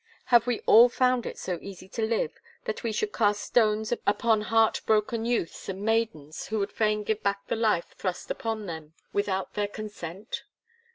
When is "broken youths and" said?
4.87-5.83